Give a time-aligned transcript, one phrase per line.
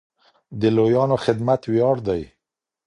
[0.59, 2.21] د لويانو خدمت وياړ دی.